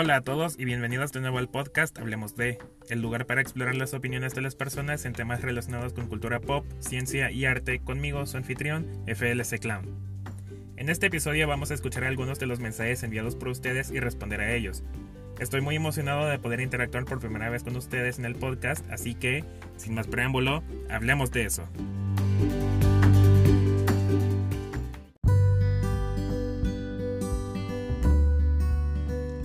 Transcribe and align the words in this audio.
Hola 0.00 0.14
a 0.14 0.20
todos 0.20 0.54
y 0.56 0.64
bienvenidos 0.64 1.10
de 1.10 1.20
nuevo 1.20 1.38
al 1.38 1.48
podcast 1.48 1.98
Hablemos 1.98 2.36
de, 2.36 2.58
el 2.88 3.02
lugar 3.02 3.26
para 3.26 3.40
explorar 3.40 3.74
las 3.74 3.94
opiniones 3.94 4.32
de 4.32 4.42
las 4.42 4.54
personas 4.54 5.04
en 5.04 5.12
temas 5.12 5.42
relacionados 5.42 5.92
con 5.92 6.06
cultura 6.06 6.38
pop, 6.38 6.64
ciencia 6.78 7.32
y 7.32 7.46
arte 7.46 7.80
conmigo, 7.80 8.24
su 8.24 8.36
anfitrión, 8.36 8.86
FLC 9.08 9.58
Clown. 9.58 9.86
En 10.76 10.88
este 10.88 11.06
episodio 11.06 11.48
vamos 11.48 11.72
a 11.72 11.74
escuchar 11.74 12.04
algunos 12.04 12.38
de 12.38 12.46
los 12.46 12.60
mensajes 12.60 13.02
enviados 13.02 13.34
por 13.34 13.48
ustedes 13.48 13.90
y 13.90 13.98
responder 13.98 14.40
a 14.40 14.54
ellos. 14.54 14.84
Estoy 15.40 15.62
muy 15.62 15.74
emocionado 15.74 16.28
de 16.28 16.38
poder 16.38 16.60
interactuar 16.60 17.04
por 17.04 17.18
primera 17.18 17.50
vez 17.50 17.64
con 17.64 17.74
ustedes 17.74 18.20
en 18.20 18.24
el 18.24 18.36
podcast, 18.36 18.88
así 18.92 19.16
que, 19.16 19.44
sin 19.78 19.94
más 19.94 20.06
preámbulo, 20.06 20.62
hablemos 20.88 21.32
de 21.32 21.44
eso. 21.44 21.68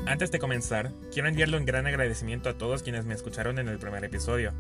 Antes 0.06 0.32
de 0.32 0.40
comenzar, 0.40 0.92
quiero 1.14 1.30
enviarle 1.30 1.58
un 1.58 1.66
gran 1.66 1.88
agradecimiento 1.88 2.50
a 2.50 2.58
todos 2.58 2.84
quienes 2.84 3.06
me 3.06 3.14
escucharon 3.14 3.58
en 3.58 3.70
el 3.70 3.80
primer 3.80 4.04
episodio. 4.04 4.52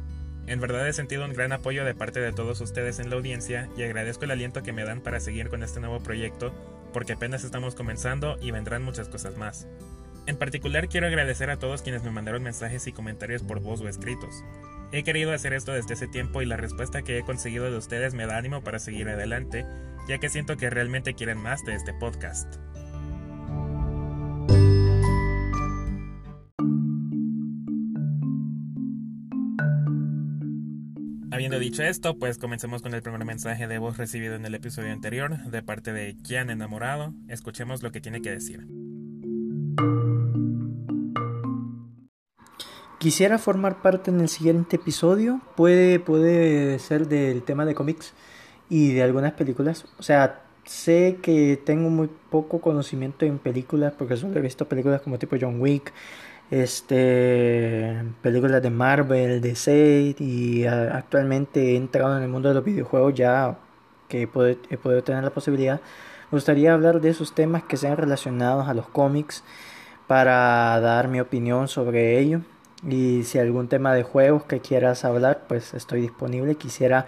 En 0.47 0.61
verdad 0.61 0.87
he 0.87 0.93
sentido 0.93 1.25
un 1.25 1.33
gran 1.33 1.51
apoyo 1.51 1.83
de 1.83 1.93
parte 1.93 2.21
de 2.21 2.31
todos 2.31 2.61
ustedes 2.61 2.99
en 2.99 3.09
la 3.09 3.17
audiencia 3.17 3.69
y 3.77 3.83
agradezco 3.83 4.23
el 4.23 4.31
aliento 4.31 4.63
que 4.63 4.71
me 4.71 4.85
dan 4.85 5.01
para 5.01 5.19
seguir 5.19 5.49
con 5.49 5.61
este 5.61 5.81
nuevo 5.81 5.99
proyecto 5.99 6.53
porque 6.93 7.13
apenas 7.13 7.43
estamos 7.43 7.75
comenzando 7.75 8.37
y 8.41 8.51
vendrán 8.51 8.83
muchas 8.83 9.09
cosas 9.09 9.35
más. 9.35 9.67
En 10.27 10.37
particular 10.37 10.87
quiero 10.87 11.07
agradecer 11.07 11.49
a 11.49 11.59
todos 11.59 11.81
quienes 11.81 12.03
me 12.03 12.11
mandaron 12.11 12.41
mensajes 12.41 12.87
y 12.87 12.93
comentarios 12.93 13.43
por 13.43 13.59
voz 13.59 13.81
o 13.81 13.89
escritos. 13.89 14.45
He 14.93 15.03
querido 15.03 15.33
hacer 15.33 15.51
esto 15.53 15.73
desde 15.73 15.95
ese 15.95 16.07
tiempo 16.07 16.41
y 16.41 16.45
la 16.45 16.55
respuesta 16.55 17.01
que 17.01 17.17
he 17.17 17.23
conseguido 17.23 17.69
de 17.69 17.77
ustedes 17.77 18.13
me 18.13 18.27
da 18.27 18.37
ánimo 18.37 18.63
para 18.63 18.79
seguir 18.79 19.09
adelante, 19.09 19.65
ya 20.07 20.19
que 20.19 20.29
siento 20.29 20.55
que 20.55 20.69
realmente 20.69 21.15
quieren 21.15 21.39
más 21.39 21.65
de 21.65 21.75
este 21.75 21.93
podcast. 21.93 22.55
Habiendo 31.33 31.57
dicho 31.57 31.81
esto, 31.81 32.19
pues 32.19 32.37
comencemos 32.37 32.83
con 32.83 32.93
el 32.93 33.01
primer 33.01 33.25
mensaje 33.25 33.67
de 33.67 33.79
voz 33.79 33.97
recibido 33.97 34.35
en 34.35 34.45
el 34.45 34.53
episodio 34.53 34.91
anterior 34.91 35.35
de 35.35 35.63
parte 35.63 35.91
de 35.91 36.15
Kian 36.15 36.51
Enamorado. 36.51 37.11
Escuchemos 37.27 37.81
lo 37.81 37.91
que 37.91 37.99
tiene 37.99 38.21
que 38.21 38.29
decir. 38.29 38.67
Quisiera 42.99 43.39
formar 43.39 43.81
parte 43.81 44.11
en 44.11 44.21
el 44.21 44.29
siguiente 44.29 44.75
episodio. 44.75 45.41
Puede, 45.55 45.99
puede 45.99 46.77
ser 46.77 47.07
del 47.07 47.41
tema 47.41 47.65
de 47.65 47.73
cómics 47.73 48.13
y 48.69 48.93
de 48.93 49.01
algunas 49.01 49.33
películas. 49.33 49.85
O 49.97 50.03
sea, 50.03 50.43
sé 50.65 51.17
que 51.23 51.57
tengo 51.57 51.89
muy 51.89 52.11
poco 52.29 52.61
conocimiento 52.61 53.25
en 53.25 53.39
películas 53.39 53.93
porque 53.97 54.17
solo 54.17 54.37
he 54.37 54.41
visto 54.43 54.69
películas 54.69 55.01
como 55.01 55.17
tipo 55.17 55.35
John 55.41 55.59
Wick, 55.59 55.93
este 56.61 58.03
películas 58.21 58.61
de 58.61 58.69
Marvel, 58.69 59.41
DC 59.41 60.15
y 60.19 60.65
actualmente 60.65 61.73
he 61.73 61.75
entrado 61.77 62.15
en 62.15 62.23
el 62.23 62.29
mundo 62.29 62.49
de 62.49 62.55
los 62.55 62.63
videojuegos 62.63 63.15
ya 63.15 63.57
que 64.07 64.23
he 64.23 64.27
podido, 64.27 65.03
tener 65.03 65.23
la 65.23 65.31
posibilidad. 65.31 65.81
Me 66.31 66.37
gustaría 66.37 66.73
hablar 66.73 67.01
de 67.01 67.09
esos 67.09 67.33
temas 67.33 67.63
que 67.63 67.75
sean 67.77 67.97
relacionados 67.97 68.67
a 68.67 68.75
los 68.75 68.87
cómics 68.87 69.43
para 70.05 70.79
dar 70.79 71.07
mi 71.07 71.19
opinión 71.19 71.67
sobre 71.67 72.19
ello. 72.19 72.41
Y 72.87 73.23
si 73.23 73.39
algún 73.39 73.67
tema 73.67 73.93
de 73.95 74.03
juegos 74.03 74.43
que 74.43 74.59
quieras 74.59 75.05
hablar, 75.05 75.45
pues 75.47 75.73
estoy 75.73 76.01
disponible. 76.01 76.55
Quisiera 76.55 77.07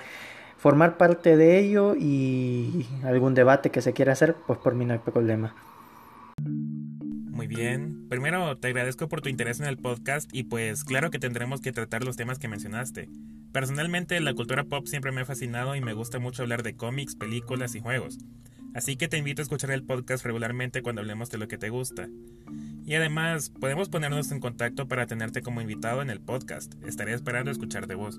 formar 0.57 0.97
parte 0.97 1.37
de 1.37 1.59
ello 1.59 1.95
y 1.95 2.87
algún 3.03 3.35
debate 3.35 3.69
que 3.69 3.81
se 3.81 3.93
quiera 3.93 4.13
hacer, 4.13 4.35
pues 4.47 4.57
por 4.57 4.73
mí 4.73 4.85
no 4.85 4.93
hay 4.93 4.99
problema. 4.99 5.53
Muy 7.35 7.47
bien. 7.47 8.07
Primero, 8.07 8.57
te 8.57 8.69
agradezco 8.69 9.09
por 9.09 9.19
tu 9.19 9.27
interés 9.27 9.59
en 9.59 9.65
el 9.65 9.77
podcast 9.77 10.29
y 10.31 10.43
pues 10.43 10.85
claro 10.85 11.11
que 11.11 11.19
tendremos 11.19 11.59
que 11.59 11.73
tratar 11.73 12.05
los 12.05 12.15
temas 12.15 12.39
que 12.39 12.47
mencionaste. 12.47 13.09
Personalmente, 13.51 14.17
la 14.21 14.33
cultura 14.33 14.63
pop 14.63 14.87
siempre 14.87 15.11
me 15.11 15.19
ha 15.19 15.25
fascinado 15.25 15.75
y 15.75 15.81
me 15.81 15.91
gusta 15.91 16.17
mucho 16.17 16.43
hablar 16.43 16.63
de 16.63 16.77
cómics, 16.77 17.17
películas 17.17 17.75
y 17.75 17.81
juegos. 17.81 18.19
Así 18.73 18.95
que 18.95 19.09
te 19.09 19.17
invito 19.17 19.41
a 19.41 19.43
escuchar 19.43 19.71
el 19.71 19.83
podcast 19.83 20.23
regularmente 20.23 20.81
cuando 20.81 21.01
hablemos 21.01 21.29
de 21.29 21.37
lo 21.37 21.49
que 21.49 21.57
te 21.57 21.67
gusta. 21.67 22.07
Y 22.85 22.93
además, 22.93 23.49
podemos 23.49 23.89
ponernos 23.89 24.31
en 24.31 24.39
contacto 24.39 24.87
para 24.87 25.05
tenerte 25.05 25.41
como 25.41 25.59
invitado 25.59 26.01
en 26.01 26.11
el 26.11 26.21
podcast. 26.21 26.73
Estaré 26.85 27.13
esperando 27.13 27.51
escuchar 27.51 27.85
de 27.87 27.95
vos. 27.95 28.17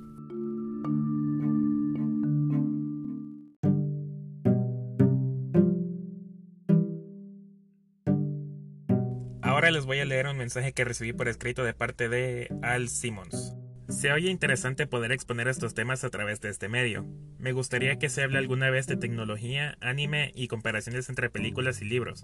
Ahora 9.56 9.70
les 9.70 9.86
voy 9.86 10.00
a 10.00 10.04
leer 10.04 10.26
un 10.26 10.36
mensaje 10.36 10.74
que 10.74 10.84
recibí 10.84 11.14
por 11.14 11.28
escrito 11.28 11.64
de 11.64 11.72
parte 11.72 12.10
de 12.10 12.54
Al 12.60 12.90
Simmons. 12.90 13.56
Se 13.88 14.12
oye 14.12 14.28
interesante 14.28 14.86
poder 14.86 15.12
exponer 15.12 15.48
estos 15.48 15.72
temas 15.72 16.04
a 16.04 16.10
través 16.10 16.42
de 16.42 16.50
este 16.50 16.68
medio. 16.68 17.06
Me 17.38 17.52
gustaría 17.52 17.96
que 17.96 18.10
se 18.10 18.22
hable 18.22 18.36
alguna 18.36 18.68
vez 18.68 18.86
de 18.86 18.98
tecnología, 18.98 19.78
anime 19.80 20.30
y 20.34 20.48
comparaciones 20.48 21.08
entre 21.08 21.30
películas 21.30 21.80
y 21.80 21.86
libros. 21.86 22.20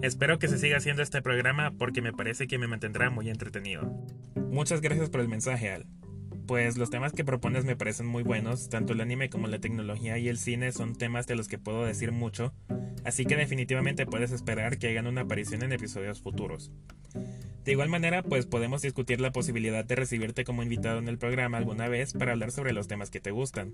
Espero 0.00 0.38
que 0.38 0.46
se 0.46 0.58
siga 0.58 0.76
haciendo 0.76 1.02
este 1.02 1.22
programa 1.22 1.72
porque 1.76 2.02
me 2.02 2.12
parece 2.12 2.46
que 2.46 2.56
me 2.56 2.68
mantendrá 2.68 3.10
muy 3.10 3.30
entretenido. 3.30 3.92
Muchas 4.36 4.80
gracias 4.80 5.10
por 5.10 5.22
el 5.22 5.28
mensaje, 5.28 5.72
Al 5.72 5.86
pues 6.50 6.76
los 6.76 6.90
temas 6.90 7.12
que 7.12 7.24
propones 7.24 7.64
me 7.64 7.76
parecen 7.76 8.06
muy 8.06 8.24
buenos, 8.24 8.68
tanto 8.68 8.92
el 8.92 9.00
anime 9.00 9.30
como 9.30 9.46
la 9.46 9.60
tecnología 9.60 10.18
y 10.18 10.26
el 10.26 10.36
cine 10.36 10.72
son 10.72 10.96
temas 10.96 11.28
de 11.28 11.36
los 11.36 11.46
que 11.46 11.58
puedo 11.58 11.86
decir 11.86 12.10
mucho, 12.10 12.52
así 13.04 13.24
que 13.24 13.36
definitivamente 13.36 14.04
puedes 14.04 14.32
esperar 14.32 14.76
que 14.76 14.88
hagan 14.88 15.06
una 15.06 15.20
aparición 15.20 15.62
en 15.62 15.70
episodios 15.70 16.20
futuros. 16.20 16.72
De 17.64 17.70
igual 17.70 17.88
manera, 17.88 18.24
pues 18.24 18.46
podemos 18.46 18.82
discutir 18.82 19.20
la 19.20 19.30
posibilidad 19.30 19.84
de 19.84 19.94
recibirte 19.94 20.42
como 20.42 20.64
invitado 20.64 20.98
en 20.98 21.06
el 21.06 21.18
programa 21.18 21.56
alguna 21.56 21.86
vez 21.86 22.14
para 22.14 22.32
hablar 22.32 22.50
sobre 22.50 22.72
los 22.72 22.88
temas 22.88 23.10
que 23.10 23.20
te 23.20 23.30
gustan. 23.30 23.72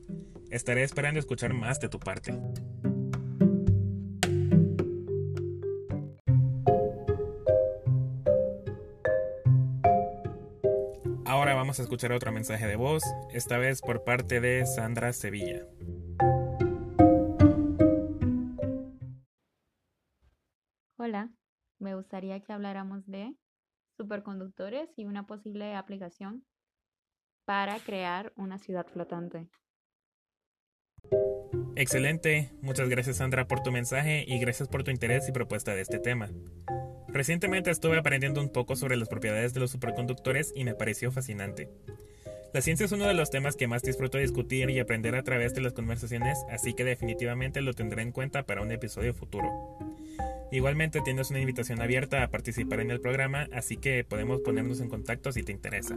Estaré 0.51 0.83
esperando 0.83 1.19
escuchar 1.19 1.55
más 1.55 1.81
de 1.81 1.89
tu 1.89 1.99
parte. 1.99 2.39
Vamos 11.67 11.81
a 11.81 11.83
escuchar 11.83 12.13
otro 12.13 12.31
mensaje 12.31 12.65
de 12.65 12.77
voz, 12.77 13.03
esta 13.33 13.59
vez 13.59 13.81
por 13.81 14.05
parte 14.05 14.41
de 14.41 14.65
Sandra 14.67 15.13
Sevilla. 15.13 15.67
Hola, 20.97 21.33
me 21.81 21.97
gustaría 21.97 22.39
que 22.39 22.53
habláramos 22.53 23.05
de 23.09 23.35
superconductores 23.97 24.89
y 24.97 25.07
una 25.07 25.27
posible 25.27 25.75
aplicación 25.75 26.45
para 27.45 27.81
crear 27.81 28.33
una 28.37 28.59
ciudad 28.59 28.87
flotante. 28.87 29.49
Excelente, 31.75 32.53
muchas 32.63 32.89
gracias 32.89 33.17
Sandra 33.17 33.49
por 33.49 33.65
tu 33.65 33.73
mensaje 33.73 34.25
y 34.25 34.39
gracias 34.39 34.69
por 34.69 34.85
tu 34.85 34.93
interés 34.93 35.29
y 35.29 35.33
propuesta 35.33 35.75
de 35.75 35.81
este 35.81 35.99
tema. 35.99 36.31
Recientemente 37.09 37.71
estuve 37.71 37.99
aprendiendo 37.99 38.41
un 38.41 38.51
poco 38.51 38.77
sobre 38.77 38.97
las 38.97 39.09
propiedades 39.09 39.55
de 39.55 39.61
los 39.61 39.71
superconductores 39.71 40.53
y 40.55 40.65
me 40.65 40.75
pareció 40.75 41.13
fascinante. 41.13 41.69
La 42.53 42.63
ciencia 42.63 42.87
es 42.87 42.93
uno 42.93 43.07
de 43.07 43.15
los 43.15 43.31
temas 43.31 43.57
que 43.57 43.67
más 43.67 43.83
disfruto 43.83 44.19
discutir 44.19 44.71
y 44.71 44.79
aprender 44.79 45.15
a 45.15 45.23
través 45.23 45.55
de 45.55 45.61
las 45.61 45.73
conversaciones, 45.73 46.39
así 46.51 46.75
que 46.75 46.85
definitivamente 46.85 47.61
lo 47.61 47.75
tendré 47.75 48.03
en 48.03 48.13
cuenta 48.13 48.45
para 48.45 48.63
un 48.63 48.73
episodio 48.73 49.15
futuro. 49.15 49.51
Igualmente 50.51 51.01
tienes 51.03 51.31
una 51.31 51.41
invitación 51.41 51.83
abierta 51.83 52.23
a 52.23 52.29
participar 52.29 52.81
en 52.81 52.91
el 52.91 53.01
programa, 53.01 53.49
así 53.53 53.77
que 53.77 54.05
podemos 54.05 54.41
ponernos 54.41 54.81
en 54.81 54.89
contacto 54.89 55.33
si 55.33 55.43
te 55.43 55.53
interesa. 55.53 55.97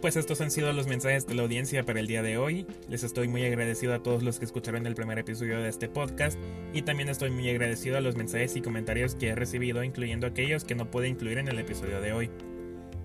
Pues 0.00 0.16
estos 0.16 0.40
han 0.40 0.52
sido 0.52 0.72
los 0.72 0.86
mensajes 0.86 1.26
de 1.26 1.34
la 1.34 1.42
audiencia 1.42 1.84
para 1.84 1.98
el 1.98 2.06
día 2.06 2.22
de 2.22 2.38
hoy. 2.38 2.66
Les 2.88 3.02
estoy 3.02 3.26
muy 3.26 3.44
agradecido 3.44 3.94
a 3.94 4.02
todos 4.02 4.22
los 4.22 4.38
que 4.38 4.44
escucharon 4.44 4.86
el 4.86 4.94
primer 4.94 5.18
episodio 5.18 5.60
de 5.60 5.68
este 5.68 5.88
podcast 5.88 6.38
y 6.72 6.82
también 6.82 7.08
estoy 7.08 7.30
muy 7.30 7.48
agradecido 7.50 7.96
a 7.96 8.00
los 8.00 8.14
mensajes 8.14 8.54
y 8.54 8.62
comentarios 8.62 9.16
que 9.16 9.28
he 9.28 9.34
recibido, 9.34 9.82
incluyendo 9.82 10.28
aquellos 10.28 10.62
que 10.64 10.76
no 10.76 10.88
pude 10.88 11.08
incluir 11.08 11.38
en 11.38 11.48
el 11.48 11.58
episodio 11.58 12.00
de 12.00 12.12
hoy. 12.12 12.30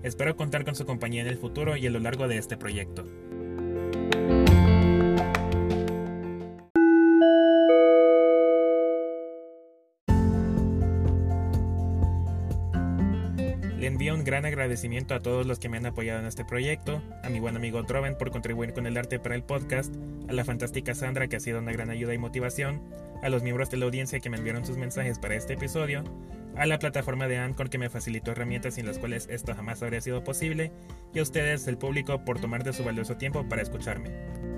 Espero 0.04 0.36
contar 0.36 0.64
con 0.64 0.76
su 0.76 0.86
compañía 0.86 1.22
en 1.22 1.28
el 1.28 1.38
futuro 1.38 1.76
y 1.76 1.86
a 1.86 1.90
lo 1.90 1.98
largo 1.98 2.28
de 2.28 2.38
este 2.38 2.56
proyecto. 2.56 3.04
Envío 13.86 14.14
un 14.14 14.24
gran 14.24 14.44
agradecimiento 14.44 15.14
a 15.14 15.20
todos 15.20 15.46
los 15.46 15.58
que 15.58 15.68
me 15.68 15.76
han 15.76 15.86
apoyado 15.86 16.20
en 16.20 16.26
este 16.26 16.44
proyecto, 16.44 17.02
a 17.22 17.28
mi 17.28 17.40
buen 17.40 17.56
amigo 17.56 17.84
Troven 17.84 18.16
por 18.16 18.30
contribuir 18.30 18.72
con 18.72 18.86
el 18.86 18.96
arte 18.96 19.18
para 19.18 19.34
el 19.34 19.42
podcast, 19.42 19.94
a 20.28 20.32
la 20.32 20.44
fantástica 20.44 20.94
Sandra 20.94 21.28
que 21.28 21.36
ha 21.36 21.40
sido 21.40 21.58
una 21.58 21.72
gran 21.72 21.90
ayuda 21.90 22.14
y 22.14 22.18
motivación, 22.18 22.82
a 23.22 23.28
los 23.28 23.42
miembros 23.42 23.70
de 23.70 23.78
la 23.78 23.86
audiencia 23.86 24.20
que 24.20 24.30
me 24.30 24.36
enviaron 24.36 24.64
sus 24.64 24.76
mensajes 24.76 25.18
para 25.18 25.34
este 25.34 25.54
episodio, 25.54 26.04
a 26.56 26.66
la 26.66 26.78
plataforma 26.78 27.26
de 27.26 27.38
Anchor 27.38 27.70
que 27.70 27.78
me 27.78 27.90
facilitó 27.90 28.30
herramientas 28.30 28.74
sin 28.74 28.86
las 28.86 28.98
cuales 28.98 29.26
esto 29.30 29.54
jamás 29.54 29.82
habría 29.82 30.00
sido 30.00 30.22
posible, 30.22 30.72
y 31.12 31.18
a 31.18 31.22
ustedes, 31.22 31.66
el 31.66 31.78
público, 31.78 32.24
por 32.24 32.40
tomar 32.40 32.64
de 32.64 32.72
su 32.72 32.84
valioso 32.84 33.16
tiempo 33.16 33.48
para 33.48 33.62
escucharme. 33.62 34.53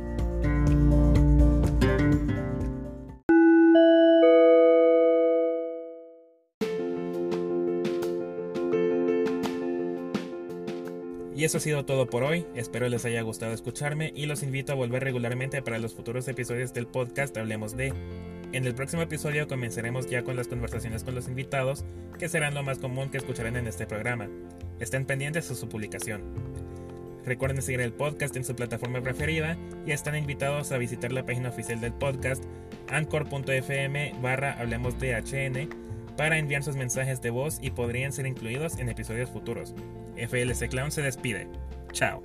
Eso 11.47 11.59
ha 11.59 11.61
sido 11.61 11.85
todo 11.85 12.07
por 12.11 12.25
hoy, 12.25 12.45
espero 12.57 12.89
les 12.89 13.05
haya 13.05 13.23
gustado 13.23 13.53
escucharme 13.53 14.13
y 14.17 14.27
los 14.27 14.43
invito 14.43 14.73
a 14.73 14.75
volver 14.75 15.05
regularmente 15.05 15.63
para 15.63 15.79
los 15.79 15.95
futuros 15.95 16.27
episodios 16.27 16.75
del 16.75 16.89
podcast 16.89 17.37
Hablemos 17.37 17.77
de. 17.77 17.93
En 18.53 18.67
el 18.67 18.75
próximo 18.75 19.03
episodio 19.03 19.47
comenzaremos 19.47 20.11
ya 20.11 20.25
con 20.25 20.35
las 20.35 20.49
conversaciones 20.49 21.05
con 21.05 21.15
los 21.15 21.29
invitados, 21.29 21.85
que 22.19 22.29
serán 22.29 22.55
lo 22.55 22.65
más 22.65 22.81
común 22.81 23.11
que 23.11 23.19
escucharán 23.19 23.55
en 23.55 23.69
este 23.69 23.87
programa. 23.87 24.29
Estén 24.81 25.07
pendientes 25.07 25.49
de 25.49 25.55
su 25.55 25.69
publicación. 25.69 26.23
Recuerden 27.25 27.63
seguir 27.63 27.81
el 27.81 27.93
podcast 27.93 28.35
en 28.35 28.45
su 28.45 28.57
plataforma 28.57 29.01
preferida 29.01 29.57
y 29.87 29.93
están 29.93 30.17
invitados 30.17 30.73
a 30.73 30.79
visitar 30.79 31.13
la 31.13 31.27
página 31.27 31.51
oficial 31.51 31.81
del 31.81 31.93
podcast 31.93 32.43
anchor.fm 32.89 34.15
barra 34.21 34.59
hablemos 34.59 34.99
de 34.99 35.15
HN 35.15 36.17
para 36.17 36.39
enviar 36.39 36.65
sus 36.65 36.75
mensajes 36.75 37.23
de 37.23 37.31
voz 37.31 37.59
y 37.63 37.71
podrían 37.71 38.13
ser 38.13 38.27
incluidos 38.27 38.81
en 38.81 38.89
episodios 38.89 39.31
futuros. 39.31 39.77
FLC 40.17 40.69
Clown 40.69 40.91
se 40.91 41.03
despide. 41.03 41.49
Chao. 41.93 42.23